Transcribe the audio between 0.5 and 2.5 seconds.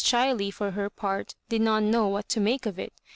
for her part, did not know what to